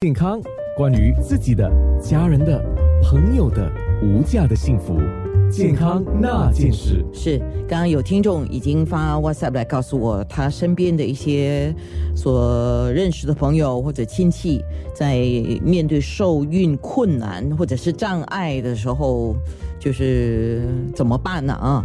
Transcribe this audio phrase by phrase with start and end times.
[0.00, 0.40] 健康，
[0.76, 1.68] 关于自己的、
[2.00, 2.64] 家人的、
[3.02, 3.68] 朋友的
[4.00, 4.96] 无价的幸福，
[5.50, 7.04] 健康那件事。
[7.12, 7.36] 是，
[7.66, 11.74] 刚刚有听众已经发 WhatsApp 来告诉我，他身边的一些
[12.14, 14.64] 所认识的朋友或者亲戚，
[14.94, 15.16] 在
[15.64, 19.34] 面对受孕困难或者是障碍的时候，
[19.80, 20.62] 就是
[20.94, 21.54] 怎么办呢？
[21.54, 21.84] 啊？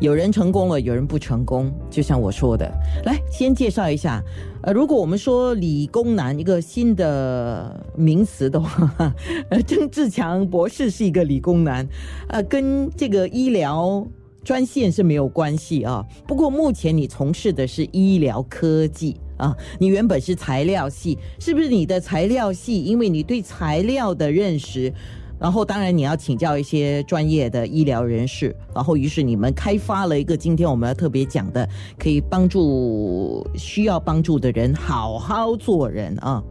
[0.00, 1.70] 有人成功了，有人不成功。
[1.90, 2.66] 就像我说的，
[3.04, 4.22] 来先介绍一下。
[4.62, 9.14] 呃，如果我们说理工男一个新的名词的话，
[9.50, 11.86] 呃，曾志强博士是一个理工男，
[12.28, 14.06] 呃，跟这个医疗
[14.42, 16.02] 专线是没有关系啊。
[16.26, 22.82] 不过目前你从事的是医疗科技啊，你原本是材料系，是不是你的材料系？
[22.82, 24.90] 因为你对材料的认识。
[25.40, 28.54] 然后，当然你要请教一些专业的医疗人士。
[28.74, 31.66] 然后，于是你们开发了一个今天我们要特别讲的，
[31.98, 36.44] 可以帮助需要帮助的人好好做人啊！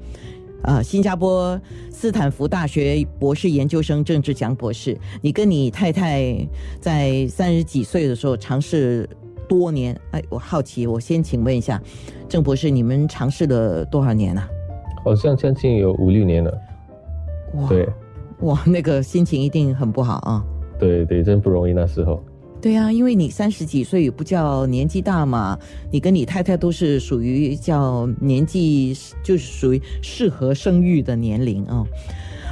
[0.63, 1.57] 啊，新加坡
[1.91, 6.35] 斯坦福大学博士研究生郑志强博士，你跟你太太
[6.81, 9.07] 在三十几岁的时候尝试
[9.48, 9.96] 多年。
[10.12, 11.79] 哎，我好奇，我先请问一下
[12.27, 14.41] 郑博士，你们尝试了多少年呢？
[15.05, 16.53] 好像将近有五六年了。
[17.70, 17.87] 对。
[18.41, 20.43] 哇，那个心情一定很不好啊！
[20.79, 22.23] 对对，真不容易那时候。
[22.62, 25.57] 对啊，因为你三十几岁，不叫年纪大嘛。
[25.91, 31.85] 你跟你太太都是属于叫年纪，就是属于适合生育的年龄啊。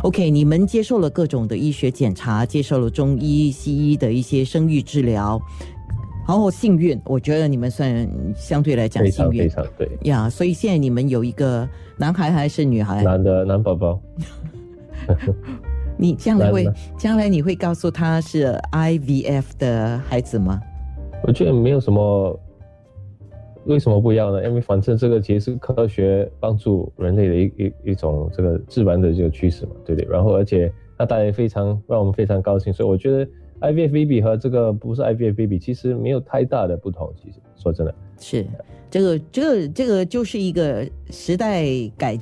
[0.03, 5.41] OK，你们接受了各种的医学检查，接受了中医、西医的一些生育治疗，
[6.27, 10.29] 然后幸运，我觉得你们算相对来讲幸运，非常对呀。
[10.29, 13.03] 所以现在你们有一个男孩还是女孩？
[13.03, 13.99] 男的，男宝宝。
[15.97, 16.65] 你将来会
[16.97, 20.61] 将来你会告诉他是 IVF 的孩子吗？
[21.23, 22.39] 我觉得没有什么，
[23.65, 24.47] 为什么不要呢？
[24.47, 30.09] 因为反正这个其实是科学帮助人类的一一一种这个自然的这个趋势嘛，对不对？
[30.09, 33.27] 然后而且那大家非常让我们非常高兴，所以我觉得
[33.61, 37.11] IVF baby 和这个不是 IVF baby 其实没有太大的不同。
[37.21, 38.45] 其实说真的，是
[38.89, 41.65] 这个这个这个就是一个时代
[41.97, 42.17] 改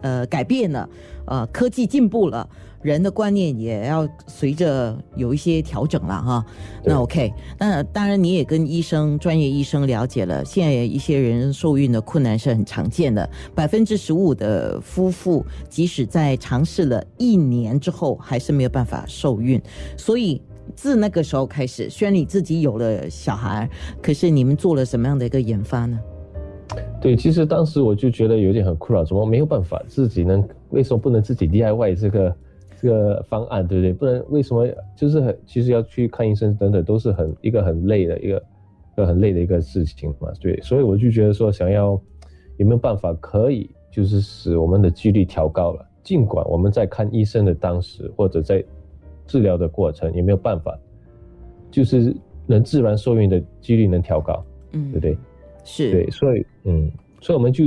[0.00, 0.88] 呃改变了，
[1.26, 2.48] 呃科技进步了。
[2.82, 6.46] 人的观念也要随着有一些调整了哈。
[6.84, 13.28] 那 OK，那当然你也跟医生、专业医生了解了，现在一些人受孕的困难是很常见的。
[13.56, 19.60] 百分之十五的夫妇，即使在尝试了一年之后，还是没有办法受孕。
[19.96, 20.40] 所以
[20.76, 23.68] 自那个时候开始，虽然你自己有了小孩，
[24.00, 25.98] 可是你们做了什么样的一个研发呢？
[27.06, 30.42] 对，其实当时我就觉得有点很困扰，怎么没有办法自己能？
[30.70, 32.34] 为什么不能自己 DIY 这个？
[32.78, 33.92] 这个方案对不对？
[33.92, 40.30] 不能为什么就是很其实要去看医生等等都是很一个很累的一个一个很累的一个事情嘛？
[40.40, 41.98] 对，所以我就觉得说想要
[42.58, 45.86] 有没有办法可以就是使我们的几率调高了？
[46.02, 48.62] 尽管我们在看医生的当时或者在
[49.26, 50.78] 治疗的过程有没有办法，
[51.70, 52.14] 就是
[52.46, 54.44] 能自然受孕的几率能调高？
[54.72, 55.18] 嗯，对不对？
[55.66, 56.90] 是对，所以嗯，
[57.20, 57.64] 所以我们就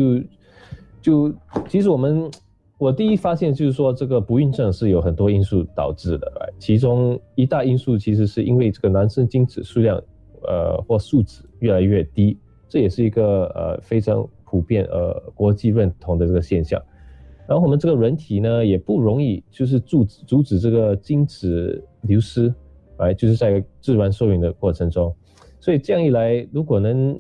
[1.00, 1.32] 就
[1.68, 2.32] 其实我们。
[2.80, 10.02] 我第一发现就是说，这个不孕症是有很多因素导致的，其中一大因素其实是因为这个男生精子数量，
[10.44, 12.38] 呃或数值越来越低，
[12.70, 16.82] 这也是一个呃非常普遍呃国际认同的这个现象。
[17.50, 22.54] 然后我们这个人体呢也不容易就是阻止阻止这个精子流失，
[22.96, 25.14] 哎，就是在自然受孕的过程中，
[25.60, 27.20] 所以这样一来，如果能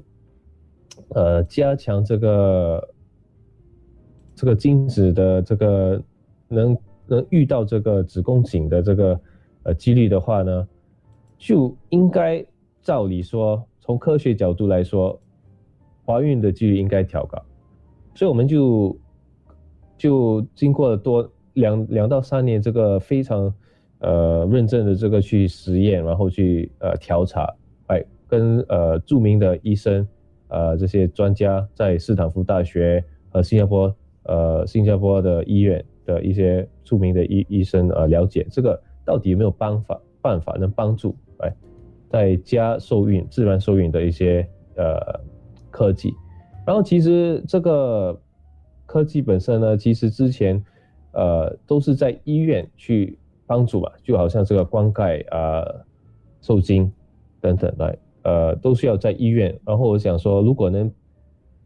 [1.10, 2.90] 呃加强这个。
[4.36, 6.02] 这个精子的这个
[6.48, 9.20] 能能遇到这个子宫颈的这个
[9.64, 10.66] 呃几率的话呢，
[11.38, 12.42] 就应该
[12.82, 15.20] 照理说，从科学角度来说，
[16.06, 17.38] 怀孕的几率应该调高。
[18.16, 18.98] 所以我们就
[19.98, 23.54] 就经过了多两两到三年这个非常
[24.00, 27.54] 呃认真的这个去实验，然后去呃调查，
[27.88, 30.08] 哎，跟呃著名的医生
[30.50, 33.96] 呃这些专家在斯坦福大学和新加坡。
[34.24, 41.52] 呃，新加坡的医院的一些著名的医医生呃，了解这个到底有没有办法办法能帮助哎，
[42.10, 45.20] 在家受孕自然受孕的一些呃
[45.72, 46.14] 科技，
[46.68, 48.22] 然后其实这个
[48.86, 50.64] 科技本身呢，其实之前
[51.14, 53.18] 呃都是在医院去
[53.48, 55.66] 帮助吧，就好像这个灌溉啊、
[56.42, 56.92] 受精
[57.42, 59.58] 等等来呃，都需要在医院。
[59.66, 60.92] 然后我想说，如果能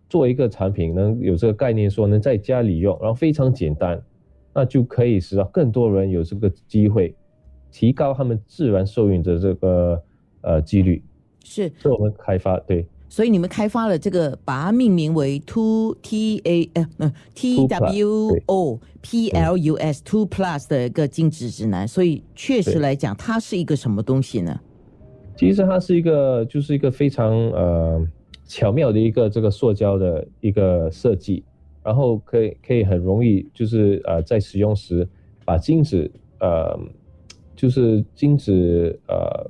[0.09, 4.01] 做一个产品能有这个概念，说能在家里用，然后非常简单，
[4.53, 7.15] 那就可以使到更多人有这个机会，
[7.71, 10.03] 提高他们自然受孕的这个
[10.41, 11.03] 呃几率。
[11.44, 12.85] 是，是我们开发对。
[13.09, 21.88] 所以你们开发了这个，把它命名为 Two T A 呃呃 T W O P L U S Two Plus 的一个精子指南。
[21.88, 24.59] 所以确实来讲，它是一个什么东西呢？
[25.44, 28.07] 其实它是一个，就是一个非常呃
[28.45, 31.44] 巧妙的一个这个塑胶的一个设计，
[31.84, 35.07] 然后可以可以很容易，就是呃在使用时
[35.45, 36.10] 把精子
[36.40, 36.80] 呃
[37.56, 39.50] 就是精子呃。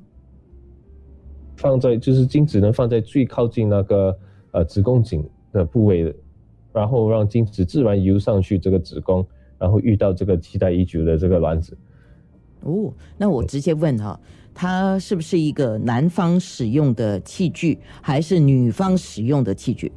[1.55, 4.17] 放在就是精子能放在最靠近那个
[4.51, 5.23] 呃子宫颈
[5.53, 6.13] 的部位，
[6.73, 9.25] 然后让精子自然游上去这个子宫，
[9.57, 11.77] 然后遇到这个期待已久的这个卵子。
[12.63, 14.19] 哦，那我直接问哈，
[14.53, 19.91] 它是不是一个男方使用的器具，还是女方使用的器具？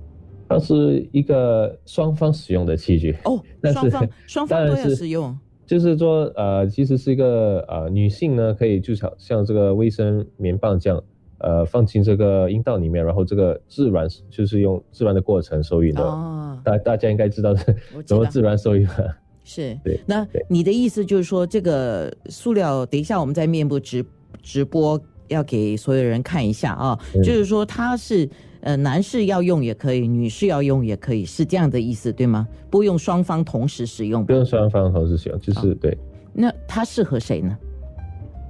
[0.49, 3.17] 它是一个双方使用的器具。
[3.25, 3.43] 哦，
[3.73, 5.37] 双方双方都要使用。
[5.67, 11.02] 就是说，呃，其实是一个呃女性呢，可以就像像这个卫生棉棒这样。
[11.38, 16.02] 呃，放进这个阴道里面，然后这个自然就是用自然的过程受孕的。
[16.02, 17.76] 哦，大大家应该知道是
[18.06, 19.14] 怎么自然受孕的。
[19.44, 20.00] 是，对。
[20.06, 24.02] 那你的意思就是说，这个塑料，等一下我们在面部直
[24.43, 26.99] 直播要给所有人看一下啊。
[27.14, 28.28] 就是说，它是
[28.61, 32.46] 呃，男士要用也可以，女士要用也可以，是这样的意思对吗？
[32.70, 34.25] 不用双方同时使用。
[34.25, 35.96] 不用双方同时使用，就是对。
[36.32, 37.58] 那它适合谁呢？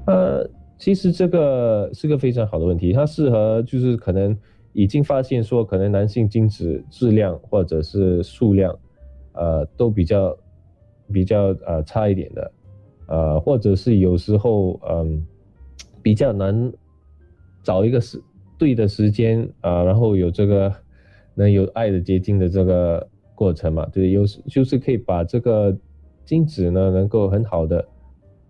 [0.07, 0.51] 呃。
[0.79, 4.37] 其实这个是个非常好的问题，它适合就是可能
[4.75, 8.79] 已经发现说，可能男性精子质量或者是数量，
[9.33, 10.37] 呃，都比较
[11.11, 12.53] 比较呃差一点的，
[13.07, 15.27] 呃，或者是有时候嗯
[16.07, 16.73] 比较难
[17.65, 18.23] 找一个时
[18.57, 20.73] 对的时间啊，然后有这个
[21.35, 23.05] 能有爱的结晶的这个
[23.35, 25.77] 过程嘛，就是，有时就是可以把这个
[26.25, 27.85] 精子呢能够很好的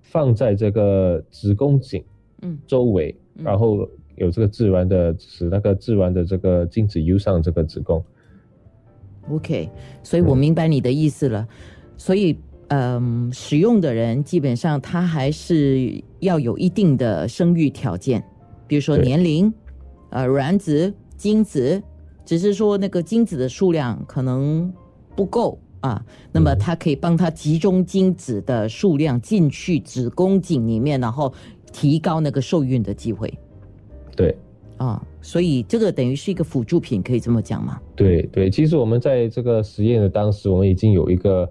[0.02, 2.04] 放在这个子宫颈。
[2.42, 8.04] 嗯，周围，然后有这个自然的使那个自然的这个精子游上这个子宫。
[9.30, 9.70] OK，
[10.02, 11.48] 所以我明白你的意思了。
[11.96, 12.38] 所以，
[12.68, 18.22] 嗯，使用的人基本上他还是要有一定的生育条件，
[18.66, 19.52] 比如说年龄，
[20.10, 21.82] 呃，卵子、精子，
[22.24, 24.72] 只是说那个精子的数量可能
[25.14, 31.32] 不够啊，那么它可以帮他集中精子的数量进去子宫颈里面，然后。
[31.72, 33.30] 提高那个受孕的机会，
[34.16, 34.34] 对，
[34.78, 37.78] 啊，所以这个等于是一个辅助品，可以这么讲吗？
[37.94, 41.46] 对对，其实我们在这个实验的当时，我们已经有一个，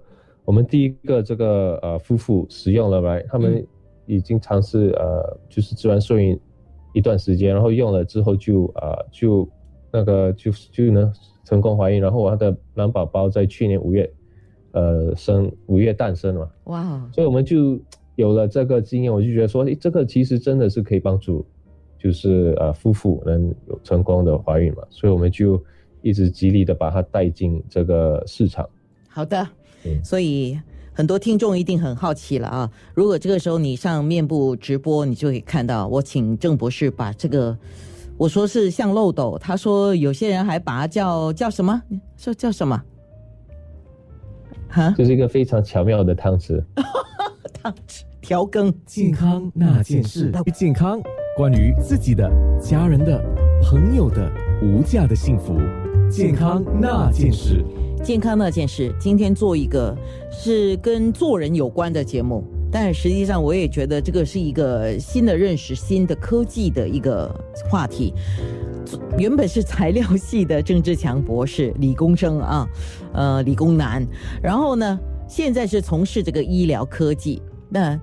[0.46, 3.62] 我们第一个这个呃夫妇使用了来，他们
[4.06, 6.40] 已经尝试呃就是自然受孕
[6.94, 9.46] 一段时间，然后用了之后就呃就
[9.92, 11.12] 那个就就能
[11.44, 14.10] 成功怀孕，然后他的男宝宝在去年五月
[14.72, 17.78] 呃生五月诞生了，哇，所以我们就。
[18.16, 21.44] 有了这个经验，我就觉得说，诶，这个其实真的是可以帮助，
[21.98, 25.62] 就是呃夫妇能有成功的怀孕嘛，所以我们就
[26.00, 28.66] 一直极力的把它带进这个市场。
[29.06, 29.46] 好的，
[30.02, 30.58] 所以
[30.92, 32.70] 很多听众一定很好奇了啊！
[32.94, 37.56] 如果这个时候你上面部直播，你就可以看到我请郑博士把这个，
[38.16, 41.82] 我说是像漏斗，他说有些人还把它叫叫什么？
[42.16, 42.82] 说叫什么？
[44.68, 46.62] 哈，这是一个非常巧妙的汤匙
[47.62, 48.02] 汤匙。
[48.20, 51.00] 调羹健康那件事，健康
[51.36, 52.28] 关于自己的、
[52.60, 53.22] 家人的、
[53.62, 54.28] 朋友的
[54.60, 55.56] 无价的幸福，
[56.10, 57.64] 健康那件事，
[58.06, 58.94] 健康那件事。
[59.00, 59.92] 今天做一个
[60.30, 67.28] 是跟做人有关的节目，但实际上我也觉得这个是一个新的认识、新的科技的一个
[67.68, 68.14] 话题。
[69.18, 72.68] 原本是材料系的郑志强博士，理工生啊，
[73.12, 74.06] 呃，理工男，
[74.40, 74.96] 然后呢？
[75.26, 77.42] 现在是从事这个医疗科技。
[77.68, 77.98] 那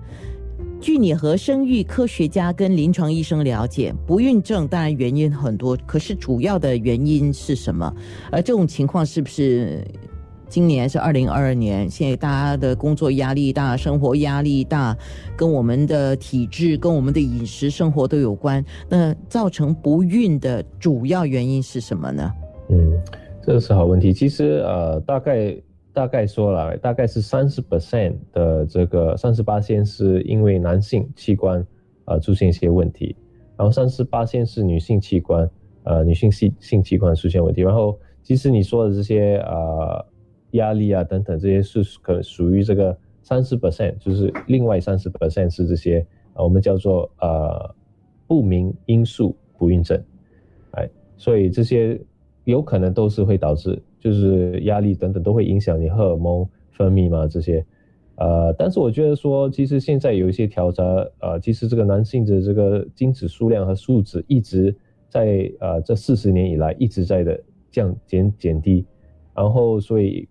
[0.84, 7.90] 据你和生育科学家跟临床医生了解，不孕症当然原因很多，可是主要的原因是什么？
[8.30, 9.82] 而这种情况是不是
[10.46, 11.88] 今年是二零二二年？
[11.88, 14.94] 现在大家的工作压力大，生活压力大，
[15.34, 18.62] 跟我们的体质、跟我们的饮食生活都有关。
[18.86, 22.30] 那造成不孕的主要原因是什么呢？
[22.68, 22.92] 嗯，
[23.42, 24.12] 这个是好问题。
[24.12, 25.56] 其实呃，大概。
[25.94, 31.64] 大概说了，大概是三十 percent 的这个三十八线是因为男性器官
[32.04, 33.14] 啊出现一些问题，
[33.56, 35.48] 然后三十八线是女性器官，
[35.84, 37.62] 呃女性性性器官出现问题。
[37.62, 40.04] 然后其实你说的这些啊
[40.50, 47.72] 压力啊等等这些是可属于这个三十 percent，就是另外三十 percent 是这些啊我们叫做呃
[48.26, 50.02] 不明因素不孕症，
[50.72, 51.96] 哎，所以这些
[52.42, 53.80] 有可能都是会导致。
[54.04, 57.64] 就是压力等等都会影响你荷尔蒙分泌嘛，这些，
[58.16, 60.84] 呃，但是我觉得说，其实现在有一些调查，
[61.20, 64.76] 呃，其实这个男性的这个精子数量和数值一直
[65.08, 68.84] 在呃这四十年以来一直在的降减减低，
[69.34, 70.28] 然后所以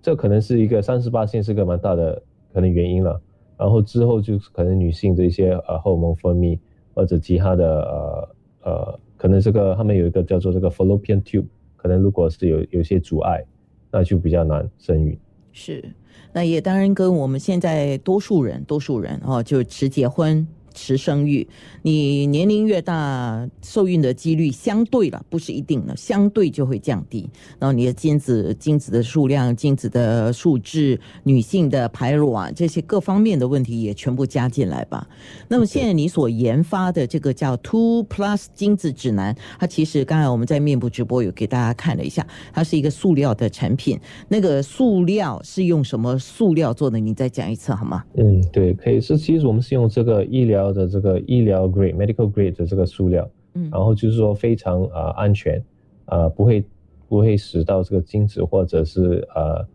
[0.00, 3.20] 这可能是一个三十八线是个蛮大的可能原因了，
[3.58, 6.56] 然后之后就是可能女性的一些呃荷尔蒙分泌
[6.94, 8.28] 或者其他的呃
[8.62, 11.46] 呃可能这个他们有一个叫做这个 fallopian tube，
[11.82, 13.44] 可能如果是有有些阻碍，
[13.90, 15.18] 那就比较难生育。
[15.50, 15.84] 是，
[16.32, 20.46] 那也当然跟我们现在多数人多数人哦，就迟结婚。
[20.72, 21.46] 迟生育，
[21.82, 27.28] 你年龄越大，受孕的几率相对了，不是一定的，相对就会降低。
[27.58, 35.06] 然后你的精子、精子的数量、精子的数质、女性的排卵这些各方面的问题也全部加进来吧。
[35.48, 43.98] 那么现在你所研发的这个叫 Two Plus 精子指南，它其实刚才我们在面部直播有给大家看了一下，它是一个塑料的产品。
[44.28, 47.02] 那个塑料是用什么塑料做的？
[47.02, 48.04] 你再讲一次好吗？
[48.16, 50.61] 嗯，对，可以是，其实我们是用这个医疗。
[50.70, 55.64] 的这个医疗 grade medical grade 的这个塑料，嗯，然后就是说非常啊安全，
[56.04, 56.62] 啊不会
[57.08, 59.66] 不会使到这个精子或者是呃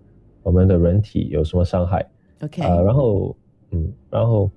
[0.43, 2.05] 我们的人体有什么伤害
[2.41, 3.35] ，OK，啊然后
[3.71, 4.51] 嗯然后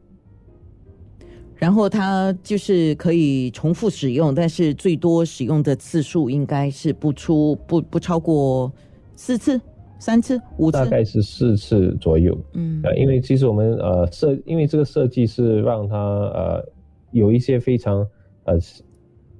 [1.56, 8.70] 然后它就是可以重复使用，但是最多使用的次数应该是不出不不超过
[9.16, 9.58] 四次。
[10.00, 12.36] 三次、五次，大概是四次左右。
[12.54, 16.68] 嗯，呃，因为其实我们呃设，因为这个设计是让它呃
[17.12, 18.04] 有一些非常
[18.44, 18.58] 呃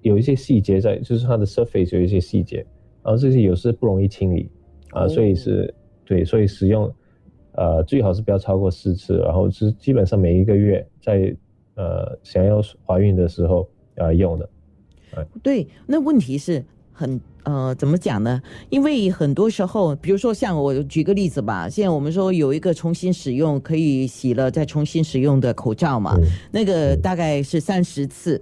[0.02, 2.58] 有一些细节在，就是它的 surface 有一些细节，
[3.02, 4.48] 然后这些有时不容易清理。
[4.92, 5.72] 啊，所以是
[6.04, 6.92] 对，所以使用
[7.52, 11.32] 呃最好是不要超过四次，然后是基本上每一个月在
[11.76, 14.48] 呃想要怀孕的时候啊用的。
[15.44, 16.64] 对，那问题是
[17.00, 17.20] 很。
[17.44, 18.38] 呃，怎么讲呢？
[18.68, 26.14] 因为很多时候，比如说像我举个例子吧，现在我们说有一个重新使用可以洗了再重新使用的口罩嘛，
[26.52, 28.40] 那个大概是三十次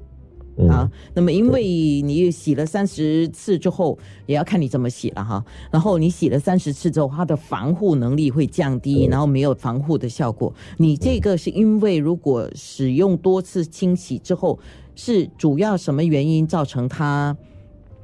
[0.69, 0.91] 啊。
[1.15, 1.63] 那么因为
[2.03, 3.97] 你洗了三十次之后，
[4.27, 5.45] 也要看你怎么洗了哈。
[5.71, 10.53] 然后你洗了三十次之后，它的防护能力会降低，然后没有防护的效果。
[10.77, 14.59] 你这个是因为如果使用多次清洗之后，
[14.97, 17.37] 是主要什么原因造成它？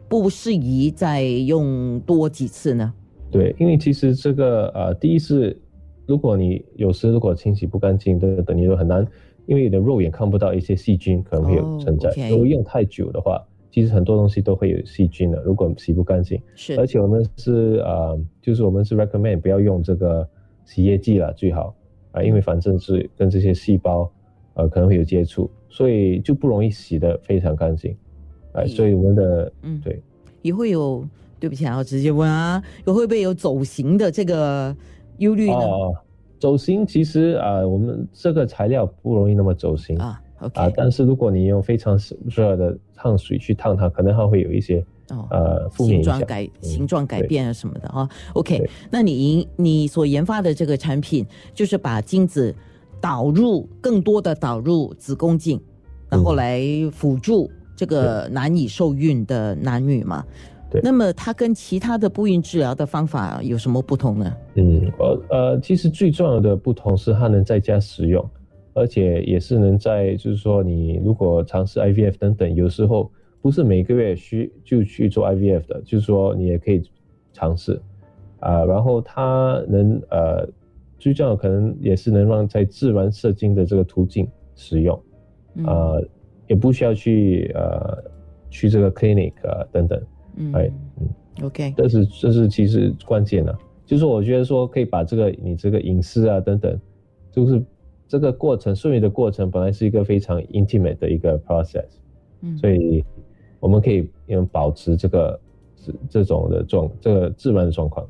[0.09, 2.93] 不适宜再用多几次呢？
[3.31, 5.57] 对，因为其实这个呃，第一是，
[6.07, 9.05] 如果你有时如果清洗不干净对，等你都很难，
[9.47, 12.11] 因为你的肉眼看不到一些细菌可能会有存在。
[12.31, 15.43] 如果用太久的话，其实很多东西都会有细菌的。
[15.43, 16.79] 如果洗不干净，是。
[16.79, 20.29] 而且我们是呃，就是我们是 recommend 不要用这个
[20.65, 21.75] 洗液剂了，最好
[22.13, 24.09] 啊，因为反正是跟这些细胞
[24.55, 27.97] 呃可能会有接触，所以就不容易洗的非常干净。
[28.55, 30.03] 哎，所以我们的嗯，对，
[30.43, 31.07] 也会有，
[31.39, 34.75] 对不起啊，我直接问啊，有会不会有走形的这个
[35.19, 35.57] 忧虑呢？
[35.57, 35.95] 哦
[36.37, 40.61] 走形其实啊，我们这个材料不容易那么走形啊，OK。
[40.61, 52.55] 啊，但是如果你用非常热的烫水去烫它，可能还会有一些哦呃负面形状改形状改变啊什么的啊，OK，那你你所研发的这个产品就是把精子
[53.01, 55.59] 导入更多的导入子宫颈，
[56.11, 56.61] 然后来
[56.93, 57.51] 辅助。
[57.77, 60.25] 这个难以受孕的男女嘛，
[60.71, 64.37] 对，那么它跟其他的不孕治疗的方法有什么不同呢？
[64.55, 68.25] 嗯，呃呃，其实最重要的不同是它能在家使用，
[68.75, 73.11] 而且也是能在，就是说你如果尝试 IVF 等等，有时候
[73.43, 76.83] 不是每个月需就去做 IVF 的，就是说你也可以
[77.33, 77.81] 尝试。
[78.41, 80.47] 啊，然后它能呃，
[80.99, 84.95] 最重要可能也是能让在自然射精的这个途径使用，
[85.67, 85.99] 啊。
[86.47, 88.05] 也不需要去呃
[88.51, 90.03] 去这个 clinic 啊等等，
[90.37, 90.71] 嗯，哎，
[91.01, 91.09] 嗯
[91.47, 96.79] ，OK，这是这是其实关键的，就是我觉得说可以把这个你这个隐私啊等等，
[97.31, 97.63] 就是
[98.07, 101.87] 这个过程顺利的过程本来是一个非常 intimate 的一个 process，
[102.43, 103.05] 嗯，所以
[103.61, 105.41] 我们可以用保持这个
[105.77, 108.07] 这这种的状这个自然的状况。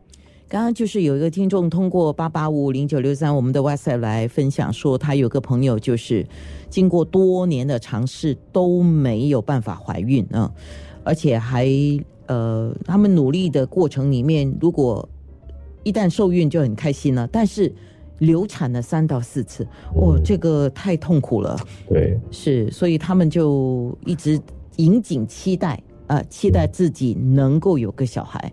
[0.55, 6.25] 刚刚就是有一个听众通过八八五零九六三我们的 WhatsApp 来分享说，他有个朋友就是
[6.71, 10.49] 经过多年的尝试都没有办法怀孕啊，
[11.03, 11.69] 而且还
[12.27, 15.09] 呃，他们努力的过程里面，如果
[15.83, 17.75] 一旦受孕就很开心了，但是
[18.21, 21.59] 流产了三到四次，哇，这个太痛苦了。
[21.89, 24.41] 对，是，所以他们就一直
[24.77, 28.53] 引颈期待啊，期待自己能够有个小孩。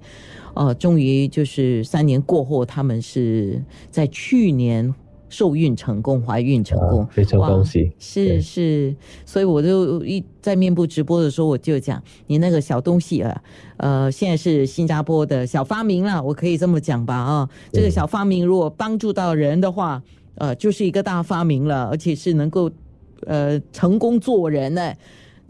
[0.54, 4.94] 呃，终于就是三年过后，他们是在去年
[5.30, 7.90] 受孕成功，怀孕成功，非常恭喜！
[7.98, 8.94] 是是，
[9.26, 13.42] 所以我就一在面部直播的时候，我就讲你那个小东西啊，
[13.78, 17.16] 呃，现在是新加坡的小发明了，我可以这么讲吧？
[17.16, 20.04] 啊，这个小发明如果帮助到人的话，
[20.36, 22.70] 呃，就是一个大发明了，而且是能够
[23.26, 24.94] 呃成功做人呢。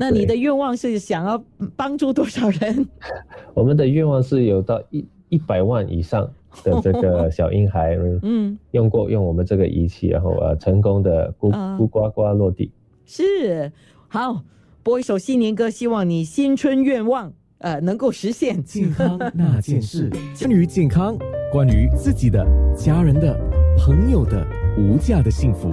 [0.01, 1.43] 那你的愿望是想要
[1.75, 2.87] 帮助多少人？
[3.53, 6.27] 我们的愿望是有到一一百万以上
[6.63, 12.71] 的这个 小婴孩，嗯，用过用我们这个仪器，然后呃成功的咕咕呱呱落地。
[13.05, 13.71] 是，
[14.07, 14.43] 好，
[14.81, 18.63] 播一首新年歌，希望你新春愿望呃能够实现。
[18.63, 21.15] 健康 那件事，关于健康，
[21.51, 22.43] 关于自己的、
[22.75, 23.39] 家人的、
[23.77, 24.43] 朋友的
[24.79, 25.69] 无价的幸福。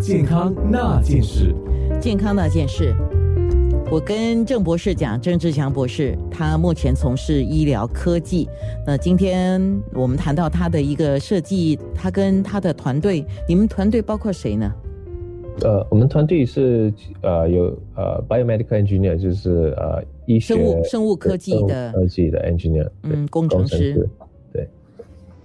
[0.00, 1.54] 健康那件事，
[2.00, 2.94] 健康那件事。
[3.88, 8.48] 我跟郑博士讲，郑志强博士，他目前从事医疗科技。
[8.84, 14.74] 那今天我们谈到他的一个设计，他跟他的团队，你们团队包括谁呢？
[15.62, 24.08] 呃，我们团队是呃有呃 biomedical engineer，就是呃医学生物生物科技的科技的 engineer，嗯，工程师。
[24.52, 24.68] 对。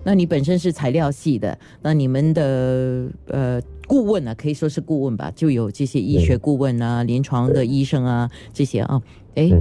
[0.04, 3.62] 那你本身是材料系的，那你们的呃。
[3.92, 9.02] 顾问啊，可以说是顾问吧，就有这些医学顾问啊、临床的医生啊这些啊。
[9.36, 9.52] 哎，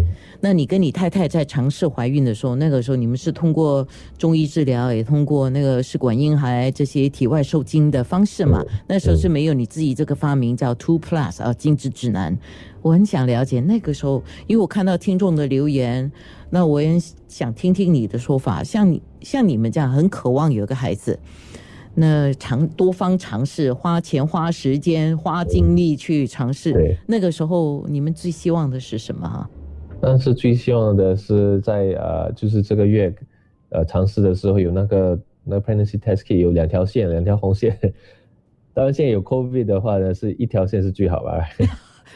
[0.40, 3.84] 那你跟你太太在尝试怀孕的时候，那个时候你们是通过
[4.16, 8.64] 中医治疗，也通过那个试管婴孩这些体外受精的方式嘛？
[8.86, 12.38] 那时候是没有你自己这个发明叫 Two Plus 啊，精子指南。
[12.82, 16.12] 我很想了解那个时候，因为我看到听众的留言，
[16.50, 16.96] 那我也
[17.26, 18.62] 想听听你的说法。
[18.62, 21.18] 像你像你们这样很渴望有个孩子。
[21.94, 26.72] 那尝多方尝试，花钱、花时间、花精力去尝试。
[26.72, 29.28] 对，那个时候你们最希望的是什么？
[29.28, 29.50] 哈，
[30.00, 33.14] 但是最希望的是在呃，就是这个月，
[33.70, 37.78] 呃，尝试的时候有那个那 pregnancy test kit 有两条线，两条红线。
[38.72, 41.44] 当然，现在有 COVID 的话呢，是一条线是最好吧。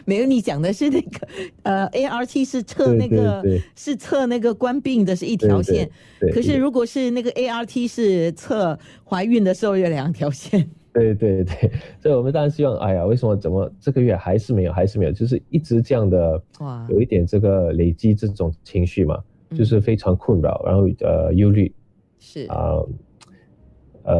[0.04, 1.26] 没有，你讲的是那个
[1.62, 3.42] 呃，A R T 是测那个
[3.74, 5.90] 是测那个关病的，是一条线。
[6.32, 10.68] 可是如果是那个 A R T 是测怀孕的时候有两条线。
[10.92, 19.18] 对对对，所以我们当然希望，哎呀，为什么怎么这个月还是没有，还是没有，就是一直这样的，哇，有一点这个累积这种情绪嘛，
[19.56, 21.74] 就是非常困扰，然后呃忧虑，
[22.20, 22.54] 是啊。
[22.54, 22.88] 呃，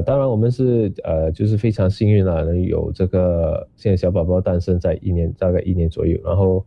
[0.07, 6.19] 当然我们是呃，就是非常幸运啊，能有这个现在小宝宝诞生在一年大概一年左右。
[6.25, 6.65] 然后，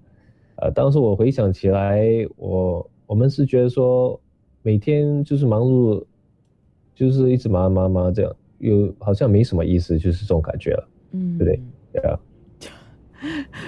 [0.58, 4.20] 呃，当时我回想起来，我我们是觉得说
[4.62, 6.06] 每天就是忙碌，
[6.94, 11.62] 就是一直忙忙忙这样，有好像没什么意思，就是这种感觉了，嗯，对不对？
[11.94, 12.20] 对啊。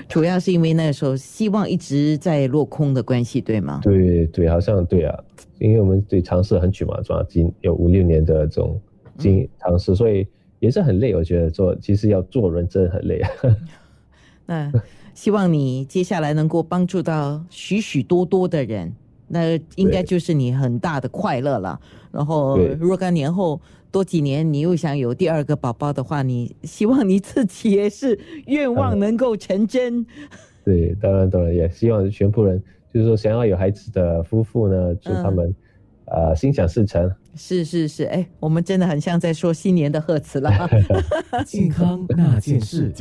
[0.07, 3.79] 主要是因为那个时候希望一直在落空的关系，对吗？
[3.81, 5.23] 对对，好像对啊，
[5.57, 8.79] 因为我们对尝试很久嘛，主要经有五六年的这种。
[9.19, 10.25] 经尝试，所以
[10.59, 11.13] 也是很累。
[11.13, 13.29] 我觉得做其实要做人真的很累啊。
[14.47, 14.71] 那
[15.13, 18.91] 希望你接下来能够帮助到许许多多的人，
[19.27, 21.79] 那应该就是你很大的快乐了。
[22.11, 30.05] 然后若干年后多几年，你又想有第二个宝宝的话，你希望你自己也是愿望能够成真。
[30.63, 32.61] 对，当然当然也希望全部人，
[32.93, 35.53] 就是说想要有孩子的夫妇呢，祝他们。
[36.11, 40.51] 呃，心想事成，是是是，哎，我们真的很像在说新年的贺词了。
[41.45, 42.91] 健康那件事。